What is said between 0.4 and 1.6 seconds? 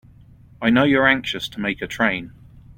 I know you're anxious to